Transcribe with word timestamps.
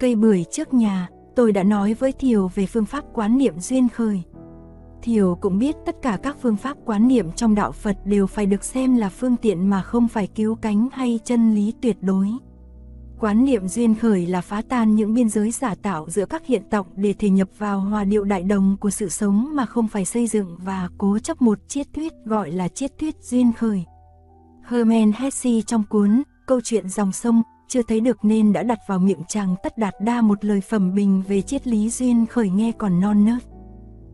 Cây 0.00 0.14
bưởi 0.14 0.44
trước 0.50 0.74
nhà, 0.74 1.08
tôi 1.36 1.52
đã 1.52 1.62
nói 1.62 1.94
với 1.94 2.12
Thiều 2.12 2.50
về 2.54 2.66
phương 2.66 2.84
pháp 2.84 3.04
quán 3.12 3.38
niệm 3.38 3.60
duyên 3.60 3.88
khởi. 3.88 4.22
Thiều 5.02 5.38
cũng 5.40 5.58
biết 5.58 5.76
tất 5.86 5.96
cả 6.02 6.18
các 6.22 6.36
phương 6.42 6.56
pháp 6.56 6.76
quán 6.84 7.08
niệm 7.08 7.32
trong 7.32 7.54
đạo 7.54 7.72
Phật 7.72 7.96
đều 8.04 8.26
phải 8.26 8.46
được 8.46 8.64
xem 8.64 8.96
là 8.96 9.08
phương 9.08 9.36
tiện 9.36 9.70
mà 9.70 9.82
không 9.82 10.08
phải 10.08 10.26
cứu 10.26 10.54
cánh 10.54 10.88
hay 10.92 11.20
chân 11.24 11.54
lý 11.54 11.74
tuyệt 11.82 11.96
đối. 12.00 12.28
Quán 13.20 13.44
niệm 13.44 13.68
duyên 13.68 13.94
khởi 13.94 14.26
là 14.26 14.40
phá 14.40 14.62
tan 14.68 14.94
những 14.94 15.14
biên 15.14 15.28
giới 15.28 15.50
giả 15.50 15.74
tạo 15.82 16.10
giữa 16.10 16.26
các 16.26 16.46
hiện 16.46 16.62
tộc 16.70 16.86
để 16.96 17.12
thể 17.12 17.30
nhập 17.30 17.48
vào 17.58 17.80
hòa 17.80 18.04
điệu 18.04 18.24
đại 18.24 18.42
đồng 18.42 18.76
của 18.80 18.90
sự 18.90 19.08
sống 19.08 19.48
mà 19.54 19.66
không 19.66 19.88
phải 19.88 20.04
xây 20.04 20.26
dựng 20.26 20.56
và 20.58 20.88
cố 20.98 21.18
chấp 21.18 21.42
một 21.42 21.58
triết 21.68 21.86
thuyết 21.94 22.12
gọi 22.24 22.50
là 22.50 22.68
triết 22.68 22.98
thuyết 22.98 23.16
duyên 23.22 23.52
khởi. 23.52 23.84
Herman 24.68 25.12
Hesse 25.12 25.50
trong 25.66 25.82
cuốn 25.88 26.22
Câu 26.46 26.60
chuyện 26.60 26.88
dòng 26.88 27.12
sông 27.12 27.42
chưa 27.68 27.82
thấy 27.82 28.00
được 28.00 28.24
nên 28.24 28.52
đã 28.52 28.62
đặt 28.62 28.78
vào 28.86 28.98
miệng 28.98 29.22
chàng 29.28 29.54
tất 29.62 29.78
đạt 29.78 29.94
đa 30.00 30.20
một 30.20 30.44
lời 30.44 30.60
phẩm 30.60 30.94
bình 30.94 31.22
về 31.28 31.42
triết 31.42 31.66
lý 31.66 31.90
duyên 31.90 32.26
khởi 32.26 32.50
nghe 32.50 32.72
còn 32.72 33.00
non 33.00 33.24
nớt. 33.24 33.42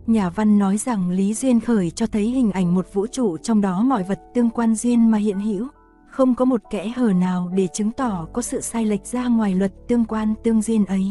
Nhà 0.06 0.30
văn 0.30 0.58
nói 0.58 0.76
rằng 0.76 1.10
Lý 1.10 1.34
Duyên 1.34 1.60
Khởi 1.60 1.90
cho 1.90 2.06
thấy 2.06 2.22
hình 2.22 2.52
ảnh 2.52 2.74
một 2.74 2.86
vũ 2.92 3.06
trụ 3.06 3.36
trong 3.36 3.60
đó 3.60 3.82
mọi 3.82 4.02
vật 4.02 4.20
tương 4.34 4.50
quan 4.50 4.74
duyên 4.74 5.10
mà 5.10 5.18
hiện 5.18 5.40
hữu, 5.40 5.68
không 6.10 6.34
có 6.34 6.44
một 6.44 6.60
kẽ 6.70 6.92
hở 6.96 7.12
nào 7.12 7.50
để 7.54 7.66
chứng 7.72 7.90
tỏ 7.92 8.26
có 8.32 8.42
sự 8.42 8.60
sai 8.60 8.86
lệch 8.86 9.06
ra 9.06 9.28
ngoài 9.28 9.54
luật 9.54 9.72
tương 9.88 10.04
quan 10.04 10.34
tương 10.44 10.62
duyên 10.62 10.84
ấy. 10.84 11.04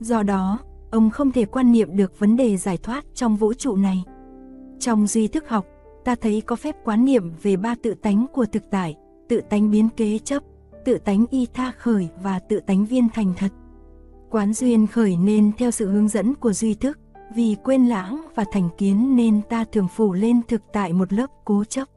Do 0.00 0.22
đó, 0.22 0.58
ông 0.90 1.10
không 1.10 1.32
thể 1.32 1.44
quan 1.44 1.72
niệm 1.72 1.96
được 1.96 2.18
vấn 2.18 2.36
đề 2.36 2.56
giải 2.56 2.76
thoát 2.76 3.04
trong 3.14 3.36
vũ 3.36 3.54
trụ 3.54 3.76
này. 3.76 4.04
Trong 4.78 5.06
duy 5.06 5.28
thức 5.28 5.48
học, 5.48 5.66
ta 6.04 6.14
thấy 6.14 6.40
có 6.40 6.56
phép 6.56 6.76
quán 6.84 7.04
niệm 7.04 7.32
về 7.42 7.56
ba 7.56 7.74
tự 7.82 7.94
tánh 7.94 8.26
của 8.32 8.46
thực 8.52 8.62
tại, 8.70 8.96
tự 9.28 9.40
tánh 9.50 9.70
biến 9.70 9.88
kế 9.96 10.18
chấp, 10.18 10.42
tự 10.84 10.98
tánh 10.98 11.26
y 11.30 11.46
tha 11.54 11.72
khởi 11.78 12.08
và 12.22 12.38
tự 12.38 12.60
tánh 12.60 12.86
viên 12.86 13.08
thành 13.14 13.32
thật. 13.36 13.52
Quán 14.30 14.52
duyên 14.52 14.86
khởi 14.86 15.16
nên 15.16 15.52
theo 15.58 15.70
sự 15.70 15.90
hướng 15.90 16.08
dẫn 16.08 16.34
của 16.34 16.52
duy 16.52 16.74
thức, 16.74 16.98
vì 17.34 17.56
quên 17.64 17.86
lãng 17.86 18.26
và 18.34 18.44
thành 18.52 18.68
kiến 18.78 19.16
nên 19.16 19.40
ta 19.48 19.64
thường 19.72 19.88
phủ 19.88 20.12
lên 20.12 20.40
thực 20.48 20.62
tại 20.72 20.92
một 20.92 21.12
lớp 21.12 21.26
cố 21.44 21.64
chấp. 21.64 21.88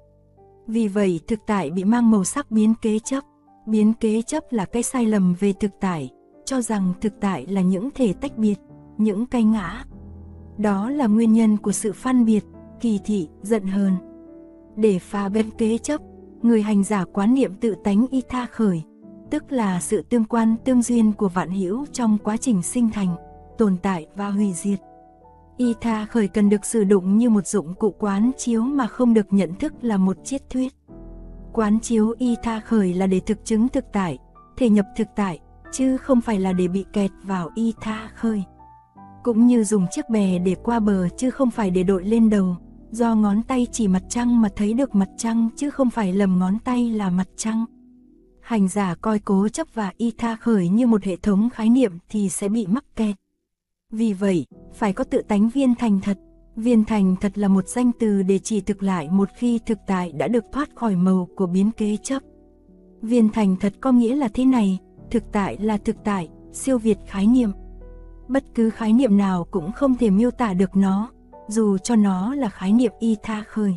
Vì 0.68 0.88
vậy 0.88 1.20
thực 1.28 1.40
tại 1.48 1.72
bị 1.72 1.84
mang 1.84 2.12
màu 2.12 2.24
sắc 2.24 2.52
biến 2.52 2.74
kế 2.82 3.00
chấp. 3.00 3.24
Biến 3.68 3.94
kế 3.94 4.22
chấp 4.22 4.44
là 4.50 4.66
cái 4.66 4.84
sai 4.84 5.06
lầm 5.06 5.36
về 5.40 5.54
thực 5.60 5.72
tại, 5.80 6.10
cho 6.46 6.62
rằng 6.62 6.94
thực 7.02 7.14
tại 7.22 7.46
là 7.46 7.62
những 7.62 7.90
thể 7.96 8.14
tách 8.14 8.38
biệt, 8.38 8.56
những 8.98 9.26
cái 9.26 9.44
ngã. 9.44 9.86
Đó 10.58 10.90
là 10.90 11.08
nguyên 11.08 11.34
nhân 11.34 11.58
của 11.58 11.72
sự 11.72 11.94
phân 11.94 12.26
biệt, 12.26 12.46
kỳ 12.82 13.00
thị, 13.06 13.30
giận 13.42 13.68
hờn. 13.68 13.94
Để 14.76 15.00
phá 15.00 15.30
biến 15.30 15.52
kế 15.52 15.78
chấp, 15.78 16.02
người 16.44 16.62
hành 16.62 16.84
giả 16.84 17.06
quán 17.14 17.34
niệm 17.34 17.54
tự 17.56 17.76
tánh 17.84 18.06
y 18.12 18.22
tha 18.30 18.46
khởi, 18.46 18.82
tức 19.30 19.52
là 19.52 19.80
sự 19.80 20.02
tương 20.02 20.26
quan 20.26 20.56
tương 20.66 20.82
duyên 20.82 21.14
của 21.14 21.30
vạn 21.30 21.52
hữu 21.52 21.86
trong 21.92 22.18
quá 22.24 22.38
trình 22.38 22.64
sinh 22.64 22.90
thành, 22.90 23.16
tồn 23.58 23.78
tại 23.82 24.08
và 24.16 24.30
hủy 24.30 24.54
diệt. 24.54 24.80
Y 25.58 25.74
tha 25.82 26.06
khởi 26.06 26.28
cần 26.28 26.50
được 26.50 26.66
sử 26.66 26.84
dụng 26.90 27.18
như 27.18 27.30
một 27.30 27.48
dụng 27.48 27.74
cụ 27.74 27.92
quán 28.00 28.32
chiếu 28.38 28.62
mà 28.62 28.88
không 28.88 29.14
được 29.14 29.28
nhận 29.30 29.56
thức 29.56 29.74
là 29.82 29.98
một 29.98 30.18
triết 30.24 30.50
thuyết. 30.50 30.74
Quán 31.54 31.80
chiếu 31.80 32.14
y 32.18 32.36
tha 32.44 32.60
khởi 32.60 32.94
là 32.94 33.08
để 33.08 33.20
thực 33.20 33.46
chứng 33.46 33.70
thực 33.70 33.86
tại, 33.94 34.18
thể 34.58 34.70
nhập 34.70 34.86
thực 34.98 35.08
tại, 35.16 35.40
chứ 35.72 35.98
không 35.98 36.22
phải 36.22 36.40
là 36.40 36.54
để 36.54 36.68
bị 36.68 36.86
kẹt 36.94 37.12
vào 37.24 37.50
y 37.56 37.74
tha 37.82 38.10
khởi. 38.16 38.44
Cũng 39.24 39.48
như 39.48 39.64
dùng 39.64 39.86
chiếc 39.92 40.10
bè 40.10 40.40
để 40.40 40.56
qua 40.64 40.80
bờ 40.80 41.10
chứ 41.18 41.30
không 41.30 41.52
phải 41.52 41.70
để 41.72 41.84
đội 41.84 42.04
lên 42.04 42.30
đầu, 42.30 42.56
do 42.94 43.16
ngón 43.16 43.42
tay 43.42 43.68
chỉ 43.72 43.88
mặt 43.88 44.04
trăng 44.10 44.42
mà 44.42 44.50
thấy 44.56 44.74
được 44.74 44.96
mặt 44.96 45.10
trăng 45.18 45.50
chứ 45.56 45.70
không 45.70 45.90
phải 45.90 46.14
lầm 46.14 46.40
ngón 46.40 46.60
tay 46.60 46.90
là 46.90 47.10
mặt 47.10 47.28
trăng. 47.36 47.66
Hành 48.42 48.68
giả 48.68 48.96
coi 48.96 49.20
cố 49.20 49.48
chấp 49.48 49.68
và 49.74 49.92
y 49.98 50.12
tha 50.12 50.36
khởi 50.36 50.70
như 50.70 50.88
một 50.88 51.04
hệ 51.04 51.16
thống 51.16 51.50
khái 51.50 51.70
niệm 51.70 51.98
thì 52.10 52.30
sẽ 52.30 52.50
bị 52.50 52.68
mắc 52.68 52.86
kẹt. 52.96 53.16
Vì 53.92 54.14
vậy, 54.14 54.46
phải 54.74 54.94
có 54.94 55.04
tự 55.04 55.22
tánh 55.22 55.50
viên 55.50 55.76
thành 55.76 56.00
thật. 56.04 56.20
Viên 56.56 56.84
thành 56.86 57.16
thật 57.22 57.38
là 57.38 57.48
một 57.48 57.68
danh 57.68 57.92
từ 58.00 58.24
để 58.24 58.40
chỉ 58.40 58.62
thực 58.62 58.84
lại 58.84 59.10
một 59.12 59.30
khi 59.38 59.60
thực 59.66 59.78
tại 59.88 60.12
đã 60.12 60.28
được 60.28 60.44
thoát 60.52 60.70
khỏi 60.76 60.96
màu 60.96 61.28
của 61.36 61.46
biến 61.46 61.72
kế 61.72 61.98
chấp. 61.98 62.24
Viên 63.02 63.30
thành 63.30 63.56
thật 63.60 63.74
có 63.82 63.92
nghĩa 63.92 64.16
là 64.16 64.28
thế 64.28 64.46
này, 64.46 64.80
thực 65.12 65.24
tại 65.32 65.58
là 65.58 65.78
thực 65.78 65.96
tại, 66.04 66.30
siêu 66.52 66.78
việt 66.78 66.98
khái 67.08 67.28
niệm. 67.28 67.52
Bất 68.28 68.44
cứ 68.56 68.70
khái 68.70 68.94
niệm 68.94 69.18
nào 69.18 69.48
cũng 69.52 69.72
không 69.72 69.96
thể 69.96 70.10
miêu 70.10 70.32
tả 70.32 70.54
được 70.54 70.76
nó, 70.76 71.12
dù 71.48 71.78
cho 71.78 71.96
nó 71.96 72.36
là 72.36 72.50
khái 72.50 72.74
niệm 72.74 72.92
y 73.00 73.18
tha 73.24 73.44
khởi. 73.48 73.76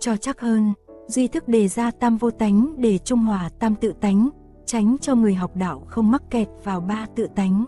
Cho 0.00 0.16
chắc 0.16 0.40
hơn, 0.40 0.72
duy 1.06 1.28
thức 1.28 1.48
đề 1.48 1.68
ra 1.68 1.90
tam 1.90 2.16
vô 2.16 2.30
tánh 2.30 2.74
để 2.78 2.98
trung 2.98 3.18
hòa 3.18 3.50
tam 3.58 3.74
tự 3.74 3.92
tánh, 4.00 4.28
tránh 4.66 4.96
cho 5.00 5.14
người 5.14 5.34
học 5.34 5.56
đạo 5.56 5.82
không 5.86 6.10
mắc 6.10 6.22
kẹt 6.30 6.48
vào 6.64 6.80
ba 6.80 7.06
tự 7.16 7.26
tánh. 7.34 7.64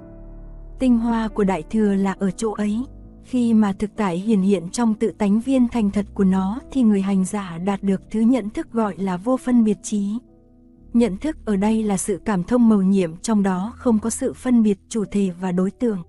Tinh 0.79 0.99
hoa 0.99 1.29
của 1.29 1.45
Đại 1.45 1.63
Thừa 1.71 1.95
là 1.95 2.13
ở 2.19 2.31
chỗ 2.31 2.53
ấy. 2.53 2.85
Khi 3.25 3.55
mà 3.55 3.73
thực 3.73 3.91
tại 3.97 4.17
hiển 4.19 4.41
hiện 4.41 4.69
trong 4.69 4.95
tự 4.95 5.13
tánh 5.19 5.41
viên 5.41 5.69
thành 5.69 5.91
thật 5.91 6.07
của 6.15 6.25
nó 6.25 6.61
thì 6.73 6.83
người 6.83 7.03
hành 7.03 7.25
giả 7.25 7.59
đạt 7.59 7.83
được 7.83 8.01
thứ 8.11 8.21
nhận 8.21 8.51
thức 8.51 8.73
gọi 8.73 8.95
là 8.99 9.17
vô 9.17 9.37
phân 9.37 9.65
biệt 9.65 9.79
trí. 9.83 10.19
Nhận 10.93 11.17
thức 11.17 11.37
ở 11.45 11.57
đây 11.57 11.83
là 11.83 11.97
sự 11.97 12.21
cảm 12.25 12.45
thông 12.45 12.69
mầu 12.69 12.83
nhiệm 12.83 13.17
trong 13.17 13.43
đó 13.43 13.73
không 13.77 13.99
có 13.99 14.11
sự 14.11 14.33
phân 14.33 14.63
biệt 14.63 14.79
chủ 14.89 15.05
thể 15.11 15.31
và 15.41 15.53
đối 15.53 15.71
tượng. 15.71 16.03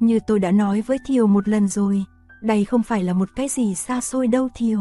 Như 0.00 0.18
tôi 0.26 0.38
đã 0.38 0.50
nói 0.50 0.80
với 0.80 0.98
Thiều 1.06 1.26
một 1.26 1.48
lần 1.48 1.68
rồi, 1.68 2.04
đây 2.44 2.64
không 2.64 2.82
phải 2.82 3.04
là 3.04 3.12
một 3.12 3.28
cái 3.36 3.48
gì 3.48 3.74
xa 3.74 4.00
xôi 4.00 4.26
đâu 4.26 4.48
Thiều. 4.54 4.80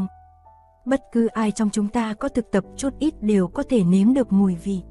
Bất 0.85 1.01
cứ 1.11 1.27
ai 1.27 1.51
trong 1.51 1.69
chúng 1.69 1.87
ta 1.87 2.13
có 2.13 2.29
thực 2.29 2.51
tập 2.51 2.63
chút 2.77 2.89
ít 2.99 3.13
đều 3.21 3.47
có 3.47 3.63
thể 3.69 3.83
nếm 3.83 4.13
được 4.13 4.31
mùi 4.31 4.55
vị. 4.55 4.81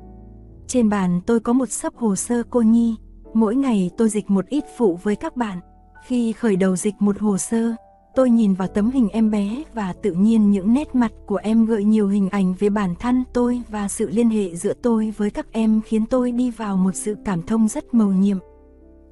Trên 0.66 0.88
bàn 0.88 1.20
tôi 1.26 1.40
có 1.40 1.52
một 1.52 1.70
sấp 1.70 1.96
hồ 1.96 2.16
sơ 2.16 2.42
cô 2.50 2.60
nhi, 2.60 2.96
Mỗi 3.34 3.56
ngày 3.56 3.90
tôi 3.96 4.08
dịch 4.08 4.30
một 4.30 4.46
ít 4.46 4.64
phụ 4.76 4.98
với 5.02 5.16
các 5.16 5.36
bạn. 5.36 5.60
Khi 6.04 6.32
khởi 6.32 6.56
đầu 6.56 6.76
dịch 6.76 6.94
một 6.98 7.18
hồ 7.18 7.38
sơ, 7.38 7.74
tôi 8.14 8.30
nhìn 8.30 8.54
vào 8.54 8.68
tấm 8.68 8.90
hình 8.90 9.08
em 9.08 9.30
bé 9.30 9.62
và 9.74 9.92
tự 10.02 10.12
nhiên 10.12 10.50
những 10.50 10.74
nét 10.74 10.94
mặt 10.94 11.12
của 11.26 11.36
em 11.36 11.66
gợi 11.66 11.84
nhiều 11.84 12.08
hình 12.08 12.28
ảnh 12.28 12.54
về 12.58 12.70
bản 12.70 12.94
thân 13.00 13.24
tôi 13.34 13.62
và 13.68 13.88
sự 13.88 14.10
liên 14.10 14.30
hệ 14.30 14.56
giữa 14.56 14.72
tôi 14.82 15.14
với 15.16 15.30
các 15.30 15.46
em 15.52 15.80
khiến 15.84 16.06
tôi 16.06 16.32
đi 16.32 16.50
vào 16.50 16.76
một 16.76 16.94
sự 16.94 17.16
cảm 17.24 17.42
thông 17.42 17.68
rất 17.68 17.94
mầu 17.94 18.12
nhiệm. 18.12 18.38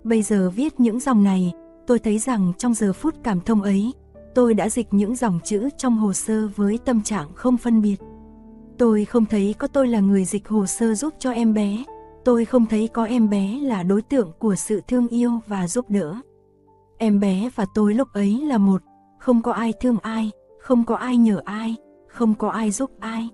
Bây 0.04 0.22
giờ 0.22 0.50
viết 0.50 0.80
những 0.80 1.00
dòng 1.00 1.24
này, 1.24 1.52
tôi 1.90 1.98
thấy 1.98 2.18
rằng 2.18 2.52
trong 2.58 2.74
giờ 2.74 2.92
phút 2.92 3.14
cảm 3.22 3.40
thông 3.40 3.62
ấy, 3.62 3.92
tôi 4.34 4.54
đã 4.54 4.68
dịch 4.68 4.86
những 4.90 5.16
dòng 5.16 5.40
chữ 5.44 5.68
trong 5.76 5.96
hồ 5.96 6.12
sơ 6.12 6.48
với 6.56 6.78
tâm 6.84 7.02
trạng 7.02 7.28
không 7.34 7.56
phân 7.56 7.82
biệt. 7.82 7.96
Tôi 8.78 9.04
không 9.04 9.24
thấy 9.24 9.54
có 9.58 9.66
tôi 9.66 9.88
là 9.88 10.00
người 10.00 10.24
dịch 10.24 10.48
hồ 10.48 10.66
sơ 10.66 10.94
giúp 10.94 11.14
cho 11.18 11.30
em 11.30 11.54
bé, 11.54 11.84
tôi 12.24 12.44
không 12.44 12.66
thấy 12.66 12.88
có 12.88 13.04
em 13.04 13.30
bé 13.30 13.58
là 13.62 13.82
đối 13.82 14.02
tượng 14.02 14.32
của 14.38 14.54
sự 14.54 14.80
thương 14.88 15.08
yêu 15.08 15.40
và 15.46 15.68
giúp 15.68 15.90
đỡ. 15.90 16.14
Em 16.98 17.20
bé 17.20 17.50
và 17.54 17.66
tôi 17.74 17.94
lúc 17.94 18.08
ấy 18.12 18.40
là 18.42 18.58
một, 18.58 18.82
không 19.18 19.42
có 19.42 19.52
ai 19.52 19.72
thương 19.80 19.98
ai, 20.02 20.30
không 20.60 20.84
có 20.84 20.96
ai 20.96 21.16
nhờ 21.16 21.40
ai, 21.44 21.76
không 22.08 22.34
có 22.34 22.48
ai 22.48 22.70
giúp 22.70 22.90
ai. 23.00 23.28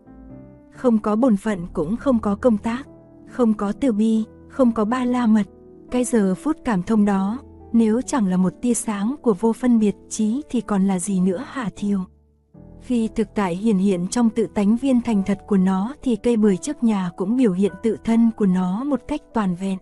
Không 0.71 0.99
có 0.99 1.17
bổn 1.17 1.37
phận 1.37 1.67
cũng 1.73 1.97
không 1.97 2.19
có 2.19 2.37
công 2.37 2.59
tác, 2.59 2.87
không 3.29 3.55
có 3.55 3.73
từ 3.81 3.93
bi, 3.93 4.25
không 4.49 4.73
có 4.73 4.85
ba 4.85 5.05
la 5.05 5.27
mật. 5.27 5.47
Cái 5.91 6.05
giờ 6.05 6.35
phút 6.35 6.57
cảm 6.65 6.83
thông 6.83 7.05
đó, 7.05 7.39
nếu 7.79 8.01
chẳng 8.03 8.27
là 8.27 8.37
một 8.37 8.53
tia 8.63 8.75
sáng 8.75 9.17
của 9.23 9.35
vô 9.41 9.53
phân 9.53 9.79
biệt 9.79 9.97
trí 10.09 10.43
thì 10.51 10.61
còn 10.61 10.87
là 10.87 10.99
gì 10.99 11.21
nữa 11.21 11.45
hả 11.47 11.71
thiêu? 11.77 12.01
Khi 12.81 13.09
thực 13.09 13.29
tại 13.35 13.57
hiển 13.57 13.77
hiện 13.77 14.07
trong 14.09 14.31
tự 14.31 14.47
tánh 14.55 14.77
viên 14.77 15.01
thành 15.01 15.23
thật 15.27 15.39
của 15.47 15.57
nó 15.57 15.95
thì 16.03 16.17
cây 16.17 16.37
bưởi 16.37 16.57
trước 16.57 16.85
nhà 16.85 17.11
cũng 17.17 17.37
biểu 17.37 17.53
hiện 17.53 17.73
tự 17.83 17.97
thân 18.05 18.31
của 18.37 18.47
nó 18.47 18.85
một 18.85 19.01
cách 19.09 19.21
toàn 19.35 19.55
vẹn. 19.55 19.79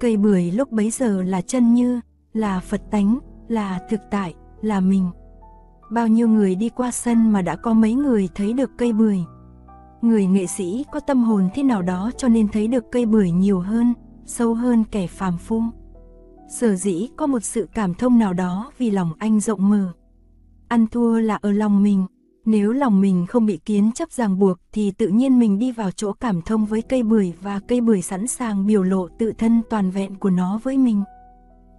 Cây 0.00 0.16
bưởi 0.16 0.50
lúc 0.50 0.70
bấy 0.70 0.90
giờ 0.90 1.22
là 1.22 1.40
chân 1.40 1.74
như, 1.74 2.00
là 2.32 2.60
Phật 2.60 2.82
tánh, 2.90 3.18
là 3.48 3.80
thực 3.90 4.00
tại, 4.10 4.34
là 4.62 4.80
mình. 4.80 5.10
Bao 5.90 6.08
nhiêu 6.08 6.28
người 6.28 6.54
đi 6.54 6.68
qua 6.68 6.90
sân 6.90 7.32
mà 7.32 7.42
đã 7.42 7.56
có 7.56 7.72
mấy 7.72 7.94
người 7.94 8.28
thấy 8.34 8.52
được 8.52 8.70
cây 8.78 8.92
bưởi. 8.92 9.18
Người 10.02 10.26
nghệ 10.26 10.46
sĩ 10.46 10.84
có 10.92 11.00
tâm 11.00 11.24
hồn 11.24 11.48
thế 11.54 11.62
nào 11.62 11.82
đó 11.82 12.10
cho 12.16 12.28
nên 12.28 12.48
thấy 12.48 12.68
được 12.68 12.84
cây 12.92 13.06
bưởi 13.06 13.30
nhiều 13.30 13.60
hơn, 13.60 13.94
sâu 14.26 14.54
hơn 14.54 14.84
kẻ 14.90 15.06
phàm 15.06 15.38
phu. 15.38 15.62
Sở 16.48 16.74
dĩ 16.74 17.08
có 17.16 17.26
một 17.26 17.44
sự 17.44 17.68
cảm 17.74 17.94
thông 17.94 18.18
nào 18.18 18.32
đó 18.32 18.72
vì 18.78 18.90
lòng 18.90 19.12
anh 19.18 19.40
rộng 19.40 19.68
mở. 19.68 19.92
Ăn 20.68 20.86
thua 20.86 21.18
là 21.20 21.38
ở 21.42 21.52
lòng 21.52 21.82
mình, 21.82 22.06
nếu 22.44 22.72
lòng 22.72 23.00
mình 23.00 23.26
không 23.26 23.46
bị 23.46 23.56
kiến 23.64 23.90
chấp 23.94 24.12
ràng 24.12 24.38
buộc 24.38 24.58
thì 24.72 24.90
tự 24.90 25.08
nhiên 25.08 25.38
mình 25.38 25.58
đi 25.58 25.72
vào 25.72 25.90
chỗ 25.90 26.12
cảm 26.12 26.42
thông 26.42 26.66
với 26.66 26.82
cây 26.82 27.02
bưởi 27.02 27.32
và 27.42 27.60
cây 27.68 27.80
bưởi 27.80 28.02
sẵn 28.02 28.26
sàng 28.26 28.66
biểu 28.66 28.82
lộ 28.82 29.08
tự 29.18 29.32
thân 29.38 29.62
toàn 29.70 29.90
vẹn 29.90 30.14
của 30.14 30.30
nó 30.30 30.60
với 30.62 30.78
mình. 30.78 31.02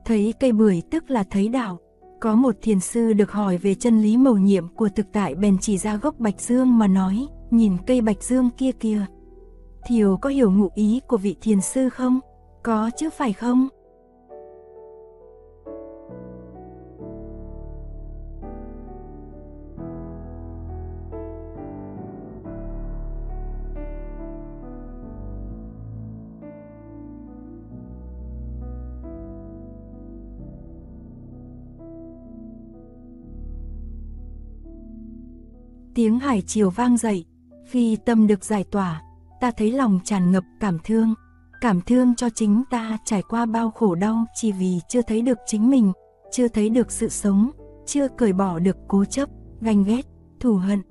Thấy 0.06 0.33
cây 0.39 0.51
bưởi 0.51 0.81
tức 0.92 1.10
là 1.10 1.24
thấy 1.24 1.50
đạo. 1.50 1.77
Có 2.19 2.36
một 2.36 2.56
thiền 2.62 2.80
sư 2.80 3.13
được 3.13 3.31
hỏi 3.31 3.57
về 3.57 3.75
chân 3.75 4.01
lý 4.01 4.18
mầu 4.18 4.38
nhiệm 4.38 4.68
của 4.68 4.89
thực 4.89 5.07
tại 5.13 5.36
bèn 5.36 5.57
chỉ 5.62 5.77
ra 5.77 5.95
gốc 5.95 6.19
bạch 6.19 6.42
dương 6.42 6.77
mà 6.77 6.88
nói, 6.88 7.27
nhìn 7.51 7.77
cây 7.88 8.01
bạch 8.01 8.24
dương 8.24 8.50
kia 8.57 8.71
kìa. 8.71 9.06
Thiều 9.88 10.18
có 10.18 10.30
hiểu 10.30 10.51
ngụ 10.51 10.69
ý 10.75 11.00
của 11.07 11.18
vị 11.18 11.36
thiền 11.42 11.62
sư 11.62 11.89
không? 11.89 12.19
Có 12.63 12.89
chứ 12.98 13.10
phải 13.10 13.33
không? 13.33 13.68
Tiếng 35.99 36.19
hải 36.19 36.41
chiều 36.41 36.69
vang 36.69 36.97
dậy, 36.97 37.25
khi 37.69 37.97
tâm 38.05 38.27
được 38.27 38.43
giải 38.43 38.63
tỏa, 38.63 39.01
ta 39.41 39.51
thấy 39.51 39.71
lòng 39.71 39.99
tràn 40.03 40.31
ngập 40.31 40.43
cảm 40.59 40.77
thương, 40.83 41.13
cảm 41.61 41.81
thương 41.81 42.15
cho 42.15 42.29
chính 42.29 42.63
ta 42.69 42.97
trải 43.05 43.21
qua 43.29 43.45
bao 43.45 43.71
khổ 43.71 43.95
đau 43.95 44.25
chỉ 44.35 44.51
vì 44.51 44.79
chưa 44.89 45.01
thấy 45.01 45.21
được 45.21 45.37
chính 45.45 45.69
mình, 45.69 45.91
chưa 46.31 46.47
thấy 46.47 46.69
được 46.69 46.91
sự 46.91 47.09
sống, 47.09 47.51
chưa 47.85 48.07
cởi 48.07 48.33
bỏ 48.33 48.59
được 48.59 48.77
cố 48.87 49.05
chấp, 49.05 49.29
ganh 49.61 49.83
ghét, 49.83 50.01
thù 50.39 50.55
hận. 50.55 50.81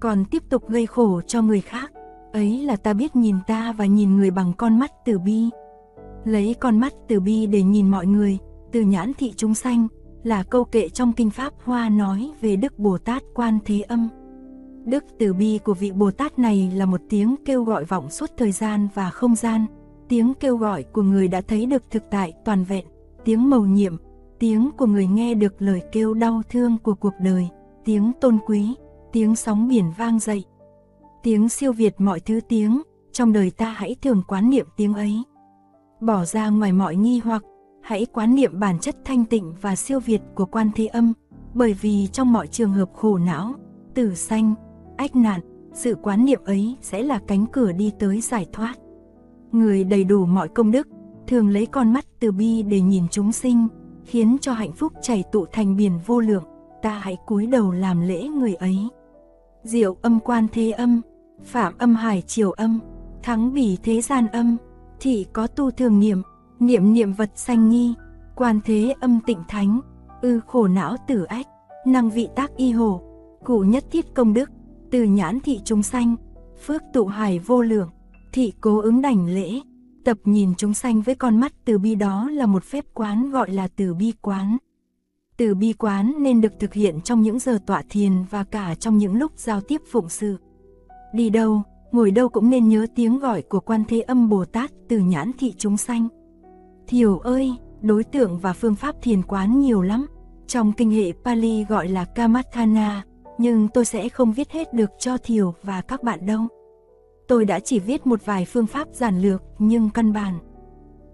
Còn 0.00 0.24
tiếp 0.30 0.42
tục 0.50 0.68
gây 0.68 0.86
khổ 0.86 1.20
cho 1.20 1.42
người 1.42 1.60
khác, 1.60 1.92
ấy 2.32 2.64
là 2.64 2.76
ta 2.76 2.92
biết 2.92 3.16
nhìn 3.16 3.36
ta 3.46 3.72
và 3.72 3.86
nhìn 3.86 4.16
người 4.16 4.30
bằng 4.30 4.52
con 4.52 4.78
mắt 4.78 4.90
từ 5.04 5.18
bi. 5.18 5.50
Lấy 6.24 6.54
con 6.60 6.78
mắt 6.78 6.92
từ 7.08 7.20
bi 7.20 7.46
để 7.46 7.62
nhìn 7.62 7.88
mọi 7.88 8.06
người, 8.06 8.38
từ 8.72 8.80
nhãn 8.80 9.12
thị 9.18 9.32
chúng 9.36 9.54
sanh, 9.54 9.88
là 10.22 10.42
câu 10.42 10.64
kệ 10.64 10.88
trong 10.88 11.12
Kinh 11.12 11.30
Pháp 11.30 11.52
Hoa 11.64 11.88
nói 11.88 12.30
về 12.40 12.56
Đức 12.56 12.78
Bồ 12.78 12.98
Tát 12.98 13.22
Quan 13.34 13.58
Thế 13.64 13.80
Âm. 13.80 14.08
Đức 14.84 15.04
từ 15.18 15.34
bi 15.34 15.58
của 15.64 15.74
vị 15.74 15.92
Bồ 15.92 16.10
Tát 16.10 16.38
này 16.38 16.72
là 16.74 16.86
một 16.86 17.00
tiếng 17.08 17.36
kêu 17.44 17.64
gọi 17.64 17.84
vọng 17.84 18.10
suốt 18.10 18.30
thời 18.36 18.52
gian 18.52 18.88
và 18.94 19.10
không 19.10 19.34
gian, 19.34 19.66
tiếng 20.08 20.34
kêu 20.40 20.56
gọi 20.56 20.82
của 20.82 21.02
người 21.02 21.28
đã 21.28 21.40
thấy 21.40 21.66
được 21.66 21.90
thực 21.90 22.02
tại 22.10 22.32
toàn 22.44 22.64
vẹn, 22.64 22.86
tiếng 23.24 23.50
mầu 23.50 23.66
nhiệm, 23.66 23.96
tiếng 24.38 24.70
của 24.78 24.86
người 24.86 25.06
nghe 25.06 25.34
được 25.34 25.62
lời 25.62 25.82
kêu 25.92 26.14
đau 26.14 26.42
thương 26.50 26.78
của 26.78 26.94
cuộc 26.94 27.14
đời, 27.20 27.48
tiếng 27.84 28.12
tôn 28.20 28.38
quý, 28.46 28.74
tiếng 29.12 29.36
sóng 29.36 29.68
biển 29.68 29.84
vang 29.98 30.18
dậy. 30.18 30.44
Tiếng 31.22 31.48
siêu 31.48 31.72
việt 31.72 31.94
mọi 31.98 32.20
thứ 32.20 32.40
tiếng, 32.48 32.82
trong 33.12 33.32
đời 33.32 33.50
ta 33.50 33.70
hãy 33.70 33.96
thường 34.02 34.22
quán 34.28 34.50
niệm 34.50 34.66
tiếng 34.76 34.94
ấy. 34.94 35.22
Bỏ 36.00 36.24
ra 36.24 36.48
ngoài 36.48 36.72
mọi 36.72 36.96
nghi 36.96 37.20
hoặc, 37.24 37.42
hãy 37.82 38.06
quán 38.12 38.34
niệm 38.34 38.60
bản 38.60 38.78
chất 38.78 38.96
thanh 39.04 39.24
tịnh 39.24 39.54
và 39.60 39.76
siêu 39.76 40.00
việt 40.00 40.20
của 40.34 40.46
quan 40.46 40.70
thế 40.74 40.86
âm, 40.86 41.12
bởi 41.54 41.72
vì 41.80 42.06
trong 42.06 42.32
mọi 42.32 42.46
trường 42.46 42.72
hợp 42.72 42.90
khổ 42.94 43.18
não, 43.18 43.54
tử 43.94 44.14
sanh, 44.14 44.54
ách 45.00 45.16
nạn, 45.16 45.40
sự 45.72 45.96
quán 46.02 46.24
niệm 46.24 46.40
ấy 46.44 46.76
sẽ 46.80 47.02
là 47.02 47.20
cánh 47.26 47.46
cửa 47.46 47.72
đi 47.72 47.92
tới 47.98 48.20
giải 48.20 48.46
thoát. 48.52 48.74
Người 49.52 49.84
đầy 49.84 50.04
đủ 50.04 50.26
mọi 50.26 50.48
công 50.48 50.70
đức, 50.70 50.88
thường 51.26 51.48
lấy 51.48 51.66
con 51.66 51.92
mắt 51.92 52.04
từ 52.20 52.32
bi 52.32 52.62
để 52.62 52.80
nhìn 52.80 53.04
chúng 53.10 53.32
sinh, 53.32 53.68
khiến 54.04 54.36
cho 54.40 54.52
hạnh 54.52 54.72
phúc 54.72 54.92
chảy 55.02 55.24
tụ 55.32 55.46
thành 55.52 55.76
biển 55.76 55.92
vô 56.06 56.20
lượng, 56.20 56.44
ta 56.82 56.90
hãy 56.90 57.16
cúi 57.26 57.46
đầu 57.46 57.72
làm 57.72 58.00
lễ 58.00 58.22
người 58.22 58.54
ấy. 58.54 58.88
Diệu 59.62 59.96
âm 60.02 60.20
quan 60.20 60.46
thế 60.52 60.70
âm, 60.70 61.00
phạm 61.42 61.78
âm 61.78 61.94
hải 61.94 62.22
triều 62.22 62.50
âm, 62.50 62.80
thắng 63.22 63.54
bỉ 63.54 63.78
thế 63.82 64.00
gian 64.00 64.26
âm, 64.26 64.56
thị 65.00 65.26
có 65.32 65.46
tu 65.46 65.70
thường 65.70 66.00
niệm, 66.00 66.22
niệm 66.58 66.92
niệm 66.92 67.12
vật 67.12 67.30
sanh 67.34 67.68
nghi, 67.68 67.94
quan 68.36 68.60
thế 68.64 68.94
âm 69.00 69.20
tịnh 69.26 69.42
thánh, 69.48 69.80
ư 70.22 70.40
khổ 70.46 70.68
não 70.68 70.96
tử 71.08 71.24
ách, 71.24 71.46
năng 71.86 72.10
vị 72.10 72.28
tác 72.36 72.56
y 72.56 72.72
hồ, 72.72 73.02
cụ 73.44 73.60
nhất 73.60 73.84
thiết 73.90 74.14
công 74.14 74.34
đức, 74.34 74.50
từ 74.90 75.02
nhãn 75.04 75.40
thị 75.40 75.60
chúng 75.64 75.82
sanh, 75.82 76.16
phước 76.66 76.82
tụ 76.92 77.06
hải 77.06 77.38
vô 77.38 77.62
lượng, 77.62 77.88
thị 78.32 78.52
cố 78.60 78.80
ứng 78.80 79.02
đảnh 79.02 79.34
lễ, 79.34 79.60
tập 80.04 80.18
nhìn 80.24 80.54
chúng 80.54 80.74
sanh 80.74 81.02
với 81.02 81.14
con 81.14 81.36
mắt 81.40 81.52
từ 81.64 81.78
bi 81.78 81.94
đó 81.94 82.28
là 82.30 82.46
một 82.46 82.64
phép 82.64 82.84
quán 82.94 83.30
gọi 83.30 83.50
là 83.50 83.68
từ 83.68 83.94
bi 83.94 84.12
quán. 84.20 84.56
Từ 85.36 85.54
bi 85.54 85.72
quán 85.72 86.14
nên 86.18 86.40
được 86.40 86.52
thực 86.60 86.74
hiện 86.74 87.00
trong 87.00 87.22
những 87.22 87.38
giờ 87.38 87.58
tọa 87.66 87.82
thiền 87.90 88.12
và 88.30 88.44
cả 88.44 88.74
trong 88.74 88.98
những 88.98 89.16
lúc 89.16 89.32
giao 89.36 89.60
tiếp 89.60 89.80
phụng 89.90 90.08
sự. 90.08 90.36
Đi 91.14 91.30
đâu, 91.30 91.62
ngồi 91.92 92.10
đâu 92.10 92.28
cũng 92.28 92.50
nên 92.50 92.68
nhớ 92.68 92.86
tiếng 92.94 93.18
gọi 93.18 93.42
của 93.42 93.60
quan 93.60 93.84
thế 93.88 94.00
âm 94.00 94.28
Bồ 94.28 94.44
Tát 94.44 94.70
từ 94.88 94.98
nhãn 94.98 95.30
thị 95.38 95.54
chúng 95.58 95.76
sanh. 95.76 96.08
Thiểu 96.86 97.18
ơi, 97.18 97.54
đối 97.82 98.04
tượng 98.04 98.38
và 98.38 98.52
phương 98.52 98.74
pháp 98.74 99.02
thiền 99.02 99.22
quán 99.22 99.60
nhiều 99.60 99.82
lắm. 99.82 100.06
Trong 100.46 100.72
kinh 100.72 100.90
hệ 100.90 101.12
Pali 101.24 101.64
gọi 101.64 101.88
là 101.88 102.04
Kamathana, 102.04 103.04
nhưng 103.40 103.68
tôi 103.68 103.84
sẽ 103.84 104.08
không 104.08 104.32
viết 104.32 104.50
hết 104.50 104.74
được 104.74 104.90
cho 104.98 105.16
Thiểu 105.18 105.54
và 105.62 105.80
các 105.80 106.02
bạn 106.02 106.26
đâu. 106.26 106.40
Tôi 107.28 107.44
đã 107.44 107.60
chỉ 107.60 107.78
viết 107.78 108.06
một 108.06 108.24
vài 108.24 108.44
phương 108.44 108.66
pháp 108.66 108.88
giản 108.92 109.20
lược 109.20 109.42
nhưng 109.58 109.90
căn 109.90 110.12
bản. 110.12 110.38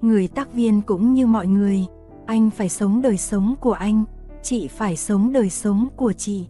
Người 0.01 0.29
tác 0.29 0.53
viên 0.53 0.83
cũng 0.83 1.15
như 1.15 1.27
mọi 1.27 1.47
người, 1.47 1.87
anh 2.27 2.51
phải 2.51 2.69
sống 2.69 3.03
đời 3.03 3.17
sống 3.17 3.55
của 3.61 3.73
anh, 3.73 4.05
chị 4.43 4.69
phải 4.69 4.97
sống 4.97 5.33
đời 5.33 5.51
sống 5.51 5.89
của 5.97 6.13
chị. 6.13 6.47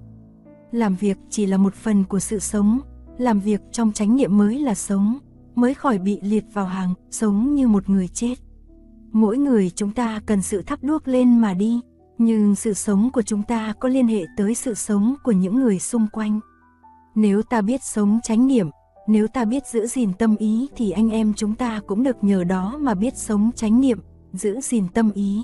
Làm 0.73 0.95
việc 0.95 1.19
chỉ 1.31 1.47
là 1.47 1.57
một 1.57 1.75
phần 1.75 2.05
của 2.05 2.19
sự 2.19 2.39
sống, 2.39 2.81
làm 3.19 3.41
việc 3.41 3.61
trong 3.73 3.93
chánh 3.93 4.17
niệm 4.17 4.39
mới 4.39 4.59
là 4.59 4.75
sống, 4.75 5.19
mới 5.55 5.75
khỏi 5.75 5.99
bị 5.99 6.21
liệt 6.23 6.45
vào 6.53 6.67
hàng 6.67 6.95
sống 7.11 7.55
như 7.55 7.69
một 7.69 7.91
người 7.91 8.09
chết. 8.09 8.35
Mỗi 9.13 9.39
người 9.39 9.71
chúng 9.71 9.93
ta 9.93 10.21
cần 10.27 10.43
sự 10.43 10.63
thắp 10.63 10.79
đuốc 10.83 11.09
lên 11.09 11.39
mà 11.39 11.55
đi, 11.55 11.81
nhưng 12.19 12.55
sự 12.55 12.75
sống 12.75 13.11
của 13.13 13.23
chúng 13.23 13.43
ta 13.43 13.73
có 13.81 13.89
liên 13.89 14.09
hệ 14.09 14.25
tới 14.37 14.55
sự 14.55 14.75
sống 14.75 15.15
của 15.25 15.33
những 15.33 15.61
người 15.61 15.79
xung 15.79 16.07
quanh. 16.13 16.41
Nếu 17.15 17.43
ta 17.43 17.61
biết 17.61 17.85
sống 17.85 18.21
chánh 18.23 18.47
niệm, 18.47 18.71
nếu 19.09 19.29
ta 19.29 19.45
biết 19.45 19.67
giữ 19.67 19.87
gìn 19.87 20.13
tâm 20.19 20.37
ý 20.37 20.69
thì 20.77 20.91
anh 20.91 21.11
em 21.11 21.33
chúng 21.37 21.55
ta 21.55 21.81
cũng 21.87 22.03
được 22.03 22.25
nhờ 22.25 22.45
đó 22.45 22.79
mà 22.81 22.95
biết 22.95 23.17
sống 23.17 23.51
chánh 23.55 23.81
niệm, 23.81 23.99
giữ 24.33 24.61
gìn 24.61 24.89
tâm 24.95 25.11
ý. 25.15 25.43